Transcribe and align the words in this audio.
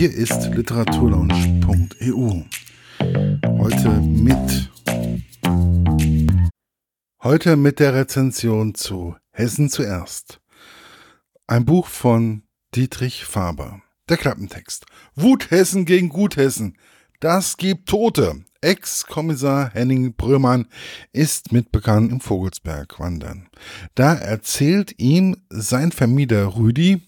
Hier 0.00 0.14
ist 0.14 0.46
literaturlaunch.eu. 0.54 2.42
Heute 3.58 3.90
mit 4.00 4.70
Heute 7.22 7.56
mit 7.56 7.80
der 7.80 7.92
Rezension 7.92 8.74
zu 8.74 9.14
Hessen 9.30 9.68
zuerst. 9.68 10.40
Ein 11.46 11.66
Buch 11.66 11.86
von 11.86 12.44
Dietrich 12.74 13.26
Faber. 13.26 13.82
Der 14.08 14.16
Klappentext. 14.16 14.86
Wut 15.16 15.50
Hessen 15.50 15.84
gegen 15.84 16.08
Guthessen. 16.08 16.78
Das 17.20 17.58
gibt 17.58 17.90
Tote. 17.90 18.46
Ex-Kommissar 18.62 19.68
Henning 19.74 20.14
Brömann 20.14 20.66
ist 21.12 21.52
mitbekannt 21.52 22.10
im 22.10 22.20
Vogelsberg 22.22 22.98
wandern. 22.98 23.50
Da 23.96 24.14
erzählt 24.14 24.94
ihm 24.98 25.42
sein 25.50 25.92
Vermieter 25.92 26.56
Rüdi 26.56 27.02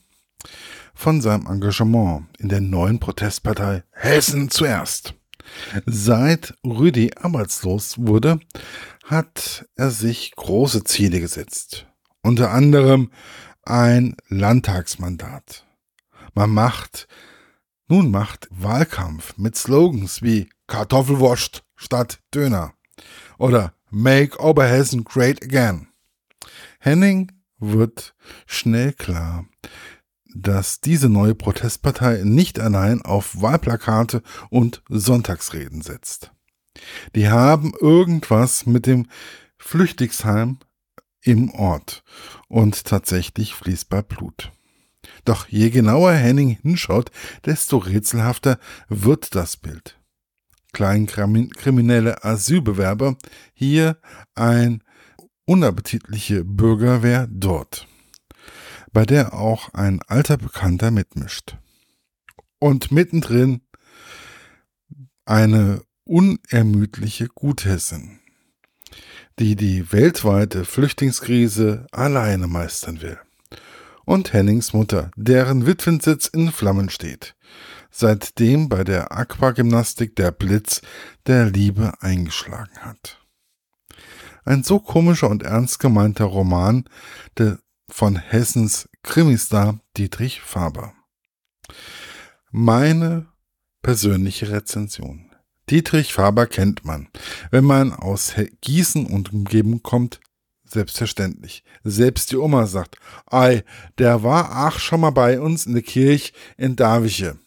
von 1.03 1.21
seinem 1.21 1.49
Engagement 1.49 2.29
in 2.39 2.49
der 2.49 2.61
neuen 2.61 3.01
Protestpartei 3.01 3.83
Hessen 3.91 4.51
zuerst. 4.51 5.15
Seit 5.85 6.55
Rüdi 6.65 7.11
arbeitslos 7.21 7.99
wurde, 7.99 8.39
hat 9.05 9.67
er 9.75 9.91
sich 9.91 10.31
große 10.37 10.85
Ziele 10.85 11.19
gesetzt. 11.19 11.89
Unter 12.23 12.53
anderem 12.53 13.11
ein 13.65 14.15
Landtagsmandat. 14.29 15.67
Man 16.35 16.51
macht, 16.51 17.09
nun 17.89 18.13
macht 18.13 18.47
Wahlkampf 18.53 19.37
mit 19.37 19.57
Slogans 19.57 20.23
wie 20.23 20.51
Kartoffelwurst 20.69 21.65
statt 21.75 22.21
Döner 22.33 22.75
oder 23.39 23.75
Make 23.91 24.39
Oberhessen 24.39 25.03
Great 25.03 25.43
Again. 25.43 25.89
Henning 26.79 27.33
wird 27.59 28.15
schnell 28.47 28.93
klar, 28.93 29.47
dass 30.35 30.81
diese 30.81 31.09
neue 31.09 31.35
Protestpartei 31.35 32.23
nicht 32.25 32.59
allein 32.59 33.03
auf 33.03 33.41
Wahlplakate 33.41 34.23
und 34.51 34.83
Sonntagsreden 34.89 35.83
setzt. 35.83 36.33
Die 37.15 37.29
haben 37.29 37.73
irgendwas 37.81 38.67
mit 38.67 38.87
dem 38.87 39.07
Flüchtlingsheim 39.59 40.59
im 41.23 41.51
Ort 41.51 42.03
und 42.49 42.85
tatsächlich 42.85 43.55
fließbar 43.55 44.03
Blut. 44.03 44.51
Doch 45.25 45.49
je 45.49 45.71
genauer 45.71 46.13
Henning 46.13 46.59
hinschaut, 46.63 47.11
desto 47.45 47.79
rätselhafter 47.79 48.59
wird 48.89 49.35
das 49.35 49.57
Bild. 49.57 49.99
Kleinkriminelle 50.73 52.25
Asylbewerber, 52.25 53.17
hier 53.53 53.99
ein 54.35 54.83
unappetitliche 55.45 56.45
Bürgerwehr 56.45 57.29
dort, 57.31 57.87
bei 58.93 59.05
der 59.05 59.35
auch 59.35 59.73
ein 59.75 60.01
alter 60.07 60.37
Bekannter 60.37 60.91
mitmischt. 60.91 61.57
Und 62.59 62.93
mittendrin 62.93 63.63
eine 65.25 65.83
unermüdliche 66.05 67.29
Guthessin, 67.29 68.21
die 69.39 69.57
die 69.57 69.93
weltweite 69.93 70.65
Flüchtlingskrise 70.65 71.87
alleine 71.91 72.47
meistern 72.47 73.03
will. 73.03 73.19
Und 74.05 74.33
Hennings 74.33 74.73
Mutter, 74.73 75.11
deren 75.17 75.67
Witwensitz 75.67 76.27
in 76.27 76.51
Flammen 76.51 76.91
steht, 76.91 77.37
seitdem 77.91 78.69
bei 78.69 78.85
der 78.85 79.13
Aquagymnastik 79.13 80.17
der 80.17 80.33
Blitz 80.33 80.83
der 81.27 81.47
Liebe 81.47 81.93
eingeschlagen 82.01 82.79
hat. 82.81 83.21
Ein 84.45 84.65
so 84.65 84.81
komischer 84.81 85.31
und 85.31 85.45
ernst 85.45 85.79
gemeinter 85.79 86.25
Roman 86.25 86.85
de, 87.39 87.57
von 87.93 88.17
Hessens 88.17 88.89
Krimistar 89.03 89.79
Dietrich 89.99 90.41
Faber. 90.41 90.95
Meine 92.51 93.27
persönliche 93.83 94.51
Rezension. 94.51 95.31
Dietrich 95.69 96.15
Faber 96.15 96.47
kennt 96.47 96.87
man. 96.87 97.09
Wenn 97.51 97.65
man 97.65 97.93
aus 97.93 98.35
Gießen 98.63 99.07
und 99.07 99.33
Umgebung 99.33 99.83
kommt, 99.83 100.21
selbstverständlich. 100.65 101.65
Selbst 101.85 102.33
die 102.33 102.37
Oma 102.37 102.67
sagt, 102.67 102.97
ei, 103.27 103.63
der 103.99 104.23
war 104.23 104.51
ach 104.51 104.79
schon 104.79 105.01
mal 105.01 105.11
bei 105.11 105.39
uns 105.39 105.67
in 105.67 105.75
der 105.75 105.83
Kirche 105.83 106.33
in 106.57 106.77
Daviche. 106.77 107.39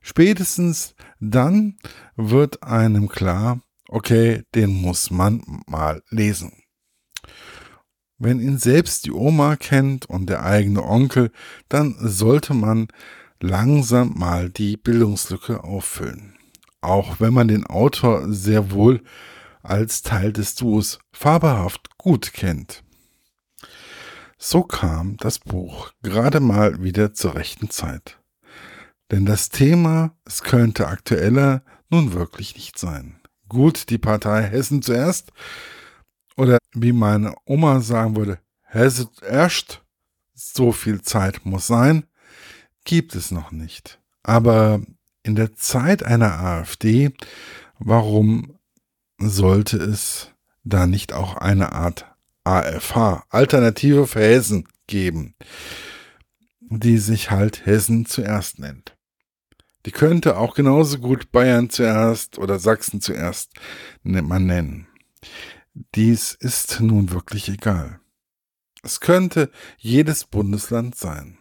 Spätestens 0.00 0.94
dann 1.20 1.78
wird 2.16 2.64
einem 2.64 3.08
klar, 3.08 3.60
okay, 3.88 4.42
den 4.56 4.70
muss 4.70 5.10
man 5.12 5.62
mal 5.66 6.02
lesen. 6.10 6.52
Wenn 8.18 8.40
ihn 8.40 8.58
selbst 8.58 9.04
die 9.04 9.12
Oma 9.12 9.56
kennt 9.56 10.06
und 10.06 10.30
der 10.30 10.44
eigene 10.44 10.82
Onkel, 10.82 11.30
dann 11.68 11.96
sollte 12.00 12.54
man 12.54 12.88
langsam 13.40 14.14
mal 14.16 14.48
die 14.48 14.76
Bildungslücke 14.76 15.64
auffüllen. 15.64 16.34
Auch 16.80 17.20
wenn 17.20 17.34
man 17.34 17.48
den 17.48 17.66
Autor 17.66 18.32
sehr 18.32 18.70
wohl 18.70 19.02
als 19.62 20.02
Teil 20.02 20.32
des 20.32 20.54
Duos 20.54 20.98
fabelhaft 21.12 21.98
gut 21.98 22.32
kennt. 22.32 22.82
So 24.38 24.62
kam 24.62 25.16
das 25.18 25.38
Buch 25.38 25.92
gerade 26.02 26.40
mal 26.40 26.82
wieder 26.82 27.12
zur 27.12 27.34
rechten 27.34 27.70
Zeit. 27.70 28.18
Denn 29.10 29.26
das 29.26 29.48
Thema, 29.50 30.16
es 30.24 30.42
könnte 30.42 30.88
aktueller 30.88 31.62
nun 31.90 32.12
wirklich 32.12 32.54
nicht 32.54 32.78
sein. 32.78 33.20
Gut, 33.48 33.90
die 33.90 33.98
Partei 33.98 34.42
Hessen 34.42 34.82
zuerst, 34.82 35.32
oder 36.36 36.58
wie 36.72 36.92
meine 36.92 37.34
Oma 37.44 37.80
sagen 37.80 38.16
würde, 38.16 38.38
Hesse 38.62 39.08
erst, 39.26 39.82
so 40.34 40.72
viel 40.72 41.00
Zeit 41.00 41.46
muss 41.46 41.66
sein, 41.66 42.04
gibt 42.84 43.14
es 43.14 43.30
noch 43.30 43.50
nicht. 43.50 44.00
Aber 44.22 44.82
in 45.22 45.34
der 45.34 45.54
Zeit 45.54 46.02
einer 46.02 46.38
AfD, 46.38 47.12
warum 47.78 48.58
sollte 49.18 49.78
es 49.78 50.30
da 50.64 50.86
nicht 50.86 51.12
auch 51.12 51.36
eine 51.36 51.72
Art 51.72 52.06
AFH, 52.44 53.24
Alternative 53.30 54.06
für 54.06 54.20
Hessen, 54.20 54.68
geben, 54.86 55.34
die 56.60 56.98
sich 56.98 57.30
halt 57.30 57.64
Hessen 57.66 58.06
zuerst 58.06 58.58
nennt? 58.58 58.96
Die 59.86 59.92
könnte 59.92 60.36
auch 60.36 60.54
genauso 60.54 60.98
gut 60.98 61.30
Bayern 61.30 61.70
zuerst 61.70 62.38
oder 62.38 62.58
Sachsen 62.58 63.00
zuerst 63.00 63.52
man 64.02 64.46
nennen. 64.46 64.88
Dies 65.94 66.32
ist 66.32 66.80
nun 66.80 67.10
wirklich 67.10 67.50
egal. 67.50 68.00
Es 68.82 69.00
könnte 69.00 69.50
jedes 69.76 70.24
Bundesland 70.24 70.94
sein. 70.94 71.36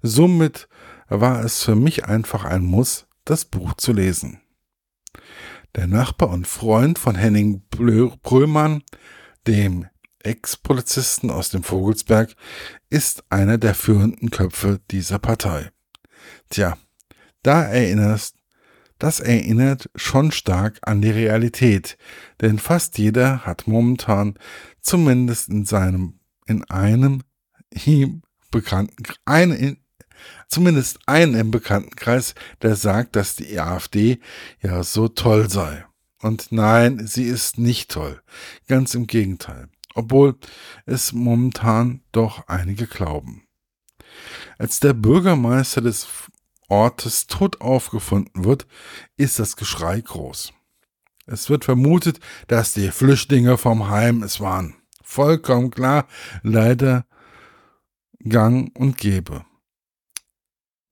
Somit 0.00 0.68
war 1.08 1.44
es 1.44 1.62
für 1.62 1.76
mich 1.76 2.06
einfach 2.06 2.46
ein 2.46 2.64
Muss, 2.64 3.06
das 3.26 3.44
Buch 3.44 3.74
zu 3.74 3.92
lesen. 3.92 4.40
Der 5.74 5.86
Nachbar 5.86 6.30
und 6.30 6.46
Freund 6.46 6.98
von 6.98 7.16
Henning 7.16 7.64
Brömann, 7.68 8.82
dem 9.46 9.86
Ex-Polizisten 10.20 11.30
aus 11.30 11.50
dem 11.50 11.62
Vogelsberg, 11.62 12.34
ist 12.88 13.24
einer 13.28 13.58
der 13.58 13.74
führenden 13.74 14.30
Köpfe 14.30 14.80
dieser 14.90 15.18
Partei. 15.18 15.70
Tja, 16.48 16.78
da 17.42 17.62
erinnerst, 17.62 18.35
das 18.98 19.20
erinnert 19.20 19.90
schon 19.94 20.32
stark 20.32 20.78
an 20.82 21.02
die 21.02 21.10
Realität, 21.10 21.98
denn 22.40 22.58
fast 22.58 22.98
jeder 22.98 23.44
hat 23.44 23.66
momentan 23.66 24.34
zumindest 24.80 25.48
in 25.48 25.64
seinem, 25.64 26.18
in 26.46 26.64
einem 26.64 27.22
ihm 27.84 28.22
bekannten, 28.50 28.96
ein, 29.24 29.50
in, 29.52 29.76
zumindest 30.48 30.98
einen 31.06 31.34
im 31.34 31.50
Bekanntenkreis, 31.50 32.34
der 32.62 32.76
sagt, 32.76 33.16
dass 33.16 33.36
die 33.36 33.60
AfD 33.60 34.20
ja 34.62 34.82
so 34.82 35.08
toll 35.08 35.50
sei. 35.50 35.84
Und 36.22 36.50
nein, 36.50 37.06
sie 37.06 37.24
ist 37.24 37.58
nicht 37.58 37.90
toll. 37.90 38.20
Ganz 38.68 38.94
im 38.94 39.06
Gegenteil. 39.06 39.68
Obwohl 39.94 40.36
es 40.84 41.12
momentan 41.12 42.00
doch 42.12 42.48
einige 42.48 42.86
glauben. 42.86 43.42
Als 44.58 44.80
der 44.80 44.94
Bürgermeister 44.94 45.82
des 45.82 46.06
Ortes 46.68 47.26
tot 47.26 47.60
aufgefunden 47.60 48.44
wird, 48.44 48.66
ist 49.16 49.38
das 49.38 49.56
Geschrei 49.56 50.00
groß. 50.00 50.52
Es 51.26 51.50
wird 51.50 51.64
vermutet, 51.64 52.20
dass 52.46 52.72
die 52.72 52.90
Flüchtlinge 52.90 53.58
vom 53.58 53.88
Heim 53.88 54.22
es 54.22 54.40
waren. 54.40 54.76
Vollkommen 55.02 55.70
klar, 55.70 56.06
leider 56.42 57.06
gang 58.20 58.76
und 58.76 58.98
gäbe. 58.98 59.44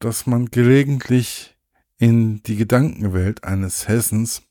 Dass 0.00 0.26
man 0.26 0.46
gelegentlich 0.46 1.56
in 1.98 2.42
die 2.42 2.56
Gedankenwelt 2.56 3.44
eines 3.44 3.88
Hessens 3.88 4.42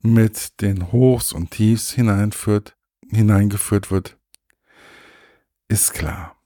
mit 0.00 0.60
den 0.60 0.92
Hochs 0.92 1.32
und 1.32 1.50
Tiefs 1.50 1.90
hineinführt, 1.92 2.76
hineingeführt 3.10 3.90
wird, 3.90 4.16
ist 5.68 5.92
klar. 5.92 6.37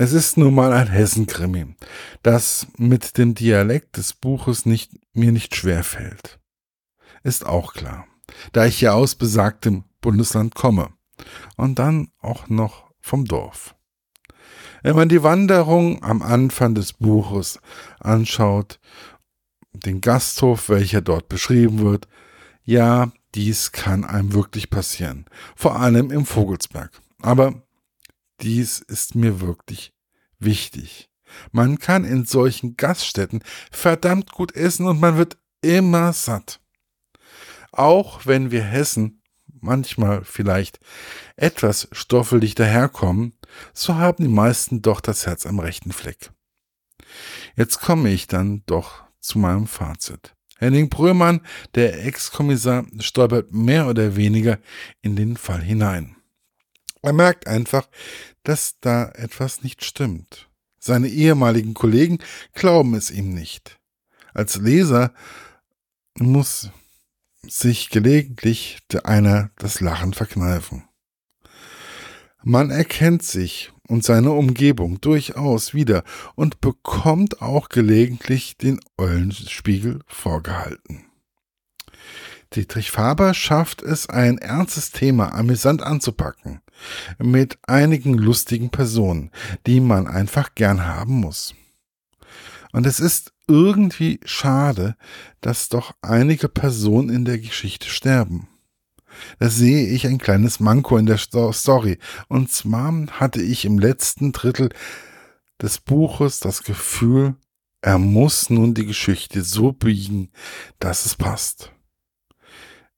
Es 0.00 0.12
ist 0.12 0.36
nun 0.36 0.54
mal 0.54 0.72
ein 0.72 0.86
Hessenkrimi, 0.86 1.74
das 2.22 2.68
mit 2.76 3.18
dem 3.18 3.34
Dialekt 3.34 3.96
des 3.96 4.12
Buches 4.12 4.64
nicht, 4.64 4.92
mir 5.12 5.32
nicht 5.32 5.56
schwer 5.56 5.82
fällt. 5.82 6.38
Ist 7.24 7.44
auch 7.44 7.74
klar, 7.74 8.06
da 8.52 8.64
ich 8.64 8.80
ja 8.80 8.92
aus 8.92 9.16
besagtem 9.16 9.82
Bundesland 10.00 10.54
komme 10.54 10.90
und 11.56 11.80
dann 11.80 12.12
auch 12.20 12.48
noch 12.48 12.92
vom 13.00 13.24
Dorf. 13.24 13.74
Wenn 14.84 14.94
man 14.94 15.08
die 15.08 15.24
Wanderung 15.24 16.00
am 16.04 16.22
Anfang 16.22 16.76
des 16.76 16.92
Buches 16.92 17.58
anschaut, 17.98 18.78
den 19.72 20.00
Gasthof, 20.00 20.68
welcher 20.68 21.00
dort 21.00 21.28
beschrieben 21.28 21.80
wird, 21.80 22.06
ja, 22.62 23.10
dies 23.34 23.72
kann 23.72 24.04
einem 24.04 24.32
wirklich 24.32 24.70
passieren, 24.70 25.24
vor 25.56 25.80
allem 25.80 26.12
im 26.12 26.24
Vogelsberg. 26.24 26.92
Aber 27.20 27.62
dies 28.40 28.78
ist 28.80 29.14
mir 29.14 29.40
wirklich 29.40 29.92
wichtig. 30.38 31.10
Man 31.52 31.78
kann 31.78 32.04
in 32.04 32.24
solchen 32.24 32.76
Gaststätten 32.76 33.42
verdammt 33.70 34.32
gut 34.32 34.54
essen 34.54 34.86
und 34.86 35.00
man 35.00 35.16
wird 35.16 35.36
immer 35.60 36.12
satt. 36.12 36.60
Auch 37.72 38.26
wenn 38.26 38.50
wir 38.50 38.62
Hessen 38.62 39.22
manchmal 39.60 40.24
vielleicht 40.24 40.80
etwas 41.36 41.88
stoffelig 41.92 42.54
daherkommen, 42.54 43.34
so 43.74 43.96
haben 43.96 44.24
die 44.24 44.32
meisten 44.32 44.82
doch 44.82 45.00
das 45.00 45.26
Herz 45.26 45.46
am 45.46 45.58
rechten 45.58 45.92
Fleck. 45.92 46.30
Jetzt 47.56 47.80
komme 47.80 48.10
ich 48.10 48.26
dann 48.26 48.62
doch 48.66 49.04
zu 49.20 49.38
meinem 49.38 49.66
Fazit. 49.66 50.34
Henning 50.58 50.88
Brömann, 50.88 51.40
der 51.74 52.04
Ex-Kommissar, 52.04 52.86
stolpert 52.98 53.52
mehr 53.52 53.86
oder 53.86 54.16
weniger 54.16 54.58
in 55.02 55.14
den 55.14 55.36
Fall 55.36 55.62
hinein. 55.62 56.17
Er 57.02 57.12
merkt 57.12 57.46
einfach, 57.46 57.88
dass 58.42 58.78
da 58.80 59.08
etwas 59.10 59.62
nicht 59.62 59.84
stimmt. 59.84 60.48
Seine 60.78 61.08
ehemaligen 61.08 61.74
Kollegen 61.74 62.18
glauben 62.54 62.94
es 62.94 63.10
ihm 63.10 63.34
nicht. 63.34 63.78
Als 64.32 64.56
Leser 64.56 65.12
muss 66.18 66.70
sich 67.42 67.90
gelegentlich 67.90 68.78
einer 69.04 69.50
das 69.56 69.80
Lachen 69.80 70.14
verkneifen. 70.14 70.84
Man 72.42 72.70
erkennt 72.70 73.22
sich 73.22 73.72
und 73.88 74.04
seine 74.04 74.30
Umgebung 74.30 75.00
durchaus 75.00 75.74
wieder 75.74 76.04
und 76.34 76.60
bekommt 76.60 77.42
auch 77.42 77.68
gelegentlich 77.68 78.56
den 78.56 78.80
Eulenspiegel 78.96 80.00
vorgehalten. 80.06 81.04
Dietrich 82.54 82.90
Faber 82.90 83.34
schafft 83.34 83.82
es, 83.82 84.08
ein 84.08 84.38
ernstes 84.38 84.90
Thema 84.90 85.34
amüsant 85.34 85.82
anzupacken, 85.82 86.60
mit 87.18 87.58
einigen 87.66 88.14
lustigen 88.14 88.70
Personen, 88.70 89.30
die 89.66 89.80
man 89.80 90.06
einfach 90.06 90.54
gern 90.54 90.86
haben 90.86 91.14
muss. 91.14 91.54
Und 92.72 92.86
es 92.86 93.00
ist 93.00 93.32
irgendwie 93.46 94.20
schade, 94.24 94.96
dass 95.40 95.68
doch 95.68 95.94
einige 96.02 96.48
Personen 96.48 97.08
in 97.08 97.24
der 97.24 97.38
Geschichte 97.38 97.88
sterben. 97.88 98.48
Da 99.38 99.48
sehe 99.48 99.88
ich 99.88 100.06
ein 100.06 100.18
kleines 100.18 100.60
Manko 100.60 100.96
in 100.96 101.06
der 101.06 101.18
Story. 101.18 101.98
Und 102.28 102.52
zwar 102.52 102.94
hatte 103.12 103.42
ich 103.42 103.64
im 103.64 103.78
letzten 103.78 104.32
Drittel 104.32 104.68
des 105.60 105.78
Buches 105.78 106.40
das 106.40 106.62
Gefühl, 106.62 107.34
er 107.80 107.98
muss 107.98 108.50
nun 108.50 108.74
die 108.74 108.86
Geschichte 108.86 109.42
so 109.42 109.72
biegen, 109.72 110.30
dass 110.78 111.06
es 111.06 111.16
passt. 111.16 111.72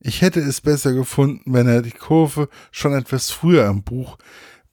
Ich 0.02 0.22
hätte 0.22 0.40
es 0.40 0.62
besser 0.62 0.94
gefunden, 0.94 1.52
wenn 1.52 1.66
er 1.66 1.82
die 1.82 1.90
Kurve 1.90 2.48
schon 2.72 2.94
etwas 2.94 3.30
früher 3.30 3.66
im 3.66 3.82
Buch 3.82 4.16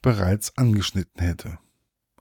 bereits 0.01 0.57
angeschnitten 0.57 1.21
hätte. 1.21 1.59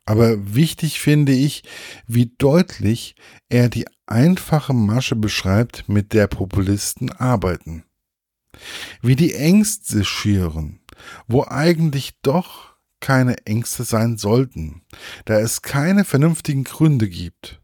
Aber 0.05 0.55
wichtig 0.55 1.01
finde 1.01 1.33
ich, 1.33 1.63
wie 2.09 2.35
deutlich 2.39 3.15
er 3.49 3.69
die 3.69 3.87
einfache 4.07 4.73
Masche 4.73 5.15
beschreibt, 5.15 5.89
mit 5.89 6.13
der 6.13 6.27
Populisten 6.27 7.13
arbeiten. 7.13 7.85
Wie 9.03 9.17
die 9.17 9.35
Ängste 9.35 10.05
schüren, 10.05 10.81
wo 11.29 11.45
eigentlich 11.45 12.19
doch 12.23 12.75
keine 12.99 13.47
Ängste 13.47 13.85
sein 13.85 14.17
sollten, 14.17 14.83
da 15.27 15.39
es 15.39 15.63
keine 15.63 16.05
vernünftigen 16.05 16.65
Gründe 16.65 17.09
gibt. 17.09 17.61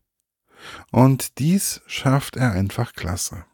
Und 0.93 1.39
dies 1.39 1.81
schafft 1.87 2.37
er 2.37 2.53
einfach 2.53 2.93
klasse 2.93 3.45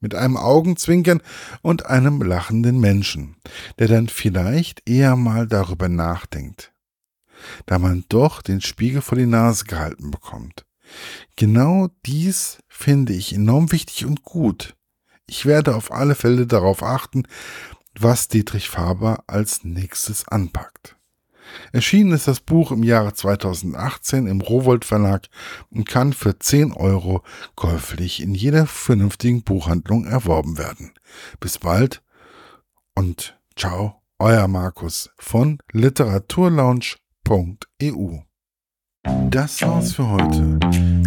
mit 0.00 0.14
einem 0.14 0.36
Augenzwinkern 0.36 1.22
und 1.62 1.86
einem 1.86 2.22
lachenden 2.22 2.78
Menschen, 2.80 3.36
der 3.78 3.88
dann 3.88 4.08
vielleicht 4.08 4.88
eher 4.88 5.16
mal 5.16 5.46
darüber 5.46 5.88
nachdenkt, 5.88 6.72
da 7.66 7.78
man 7.78 8.04
doch 8.08 8.42
den 8.42 8.60
Spiegel 8.60 9.02
vor 9.02 9.18
die 9.18 9.26
Nase 9.26 9.64
gehalten 9.64 10.10
bekommt. 10.10 10.66
Genau 11.36 11.88
dies 12.04 12.58
finde 12.68 13.12
ich 13.12 13.34
enorm 13.34 13.72
wichtig 13.72 14.06
und 14.06 14.22
gut. 14.22 14.76
Ich 15.26 15.46
werde 15.46 15.74
auf 15.74 15.90
alle 15.90 16.14
Fälle 16.14 16.46
darauf 16.46 16.82
achten, 16.82 17.26
was 17.98 18.28
Dietrich 18.28 18.68
Faber 18.68 19.24
als 19.26 19.64
nächstes 19.64 20.28
anpackt. 20.28 20.96
Erschienen 21.72 22.12
ist 22.12 22.28
das 22.28 22.40
Buch 22.40 22.72
im 22.72 22.82
Jahre 22.82 23.14
2018 23.14 24.26
im 24.26 24.40
Rowold 24.40 24.84
Verlag 24.84 25.28
und 25.70 25.88
kann 25.88 26.12
für 26.12 26.38
10 26.38 26.72
Euro 26.72 27.22
käuflich 27.54 28.22
in 28.22 28.34
jeder 28.34 28.66
vernünftigen 28.66 29.42
Buchhandlung 29.42 30.04
erworben 30.06 30.58
werden. 30.58 30.92
Bis 31.40 31.58
bald 31.58 32.02
und 32.94 33.40
ciao, 33.56 34.02
euer 34.18 34.48
Markus 34.48 35.10
von 35.18 35.58
literaturlaunch.eu. 35.72 38.18
Das 39.30 39.62
war's 39.62 39.92
für 39.92 40.08
heute. 40.08 40.58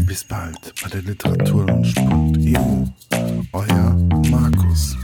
Bis 0.06 0.24
bald 0.24 0.74
bei 0.82 0.88
der 0.90 1.02
literaturlaunch.eu. 1.02 2.86
Euer 3.52 3.94
Markus. 4.30 4.96